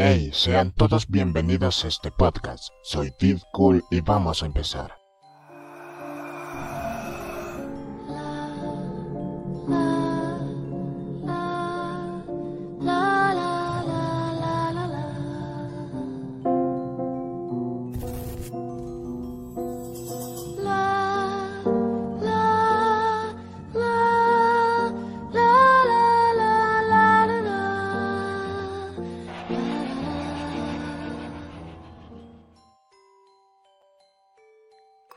[0.00, 2.68] Hey, sean todos bienvenidos a este podcast.
[2.84, 4.97] Soy Tid Cool y vamos a empezar.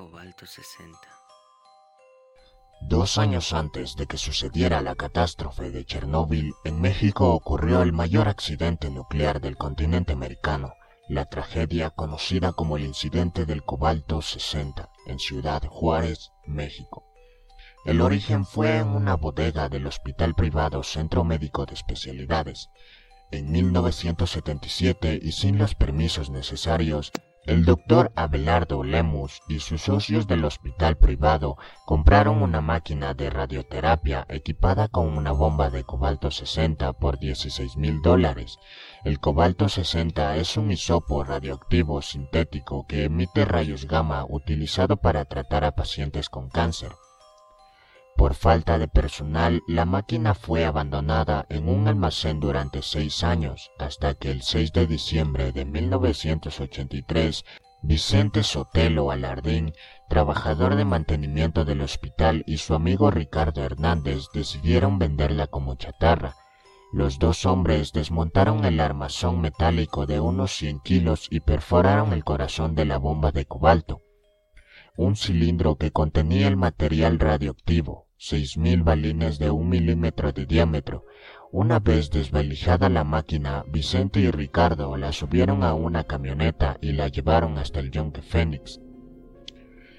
[0.01, 0.97] Cobalto 60.
[2.89, 8.27] Dos años antes de que sucediera la catástrofe de Chernóbil, en México ocurrió el mayor
[8.27, 10.73] accidente nuclear del continente americano,
[11.07, 17.05] la tragedia conocida como el incidente del Cobalto 60, en Ciudad Juárez, México.
[17.85, 22.71] El origen fue en una bodega del hospital privado Centro Médico de Especialidades.
[23.29, 27.11] En 1977 y sin los permisos necesarios,
[27.45, 34.25] el doctor Abelardo Lemus y sus socios del hospital privado compraron una máquina de radioterapia
[34.29, 38.59] equipada con una bomba de cobalto 60 por 16 mil dólares.
[39.03, 45.63] El cobalto 60 es un hisopo radioactivo sintético que emite rayos gamma utilizado para tratar
[45.63, 46.91] a pacientes con cáncer.
[48.21, 54.13] Por falta de personal, la máquina fue abandonada en un almacén durante seis años, hasta
[54.13, 57.43] que el 6 de diciembre de 1983,
[57.81, 59.73] Vicente Sotelo Alardín,
[60.07, 66.35] trabajador de mantenimiento del hospital, y su amigo Ricardo Hernández decidieron venderla como chatarra.
[66.93, 72.75] Los dos hombres desmontaron el armazón metálico de unos 100 kilos y perforaron el corazón
[72.75, 74.03] de la bomba de cobalto
[74.97, 81.05] un cilindro que contenía el material radioactivo, seis mil balines de un milímetro de diámetro.
[81.51, 87.07] Una vez desvalijada la máquina, Vicente y Ricardo la subieron a una camioneta y la
[87.07, 88.79] llevaron hasta el Yonke Fénix.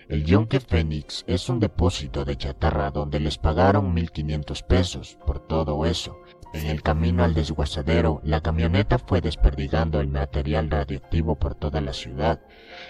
[0.09, 5.85] El Yonke Fénix es un depósito de chatarra donde les pagaron 1.500 pesos por todo
[5.85, 6.17] eso.
[6.53, 11.95] En el camino al desguazadero, la camioneta fue desperdigando el material radioactivo por toda la
[11.95, 12.41] ciudad.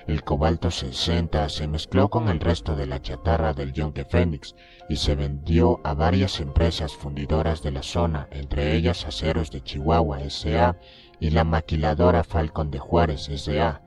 [0.09, 4.56] El cobalto 60 se mezcló con el resto de la chatarra del Yonke Fénix
[4.89, 10.23] y se vendió a varias empresas fundidoras de la zona, entre ellas Aceros de Chihuahua
[10.23, 10.77] S.A.
[11.21, 13.83] y la maquiladora Falcon de Juárez S.A.,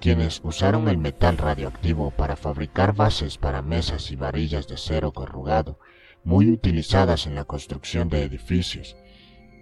[0.00, 5.78] quienes usaron el metal radioactivo para fabricar bases para mesas y varillas de acero corrugado,
[6.24, 8.96] muy utilizadas en la construcción de edificios.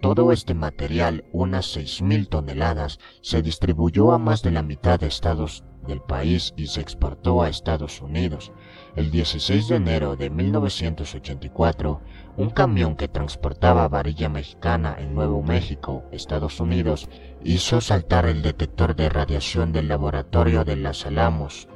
[0.00, 5.64] Todo este material, unas 6.000 toneladas, se distribuyó a más de la mitad de estados
[5.86, 8.52] del país y se exportó a Estados Unidos.
[8.94, 12.00] El 16 de enero de 1984,
[12.36, 17.08] un camión que transportaba varilla mexicana en Nuevo México, Estados Unidos,
[17.42, 21.68] hizo saltar el detector de radiación del laboratorio de Las Alamos,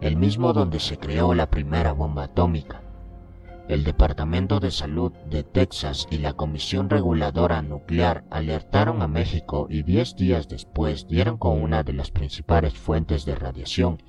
[0.00, 2.82] el mismo donde se creó la primera bomba atómica.
[3.70, 9.84] El Departamento de Salud de Texas y la Comisión Reguladora Nuclear alertaron a México y
[9.84, 14.02] diez días después dieron con una de las principales fuentes de radiación,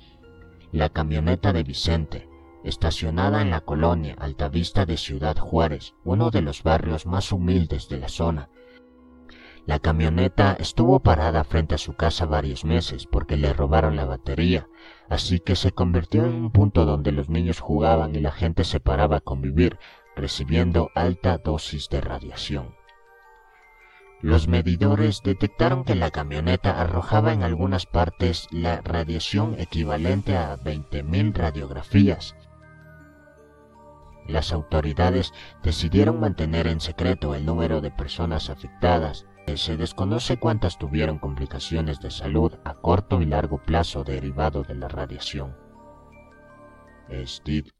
[0.72, 2.28] la camioneta de Vicente,
[2.64, 7.98] estacionada en la colonia Altavista de Ciudad Juárez, uno de los barrios más humildes de
[8.00, 8.48] la zona.
[9.64, 14.68] La camioneta estuvo parada frente a su casa varios meses porque le robaron la batería,
[15.08, 18.80] así que se convirtió en un punto donde los niños jugaban y la gente se
[18.80, 19.78] paraba a convivir,
[20.16, 22.74] recibiendo alta dosis de radiación.
[24.20, 31.34] Los medidores detectaron que la camioneta arrojaba en algunas partes la radiación equivalente a 20.000
[31.34, 32.34] radiografías.
[34.26, 41.18] Las autoridades decidieron mantener en secreto el número de personas afectadas se desconoce cuántas tuvieron
[41.18, 45.56] complicaciones de salud a corto y largo plazo derivado de la radiación.
[47.26, 47.70] Steve